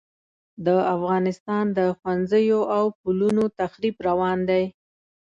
د 0.65 0.67
افغانستان 0.95 1.65
د 1.77 1.79
ښوونځیو 1.97 2.59
او 2.75 2.83
پلونو 3.01 3.43
تخریب 3.59 3.95
روان 4.07 4.37
دی. 4.49 4.63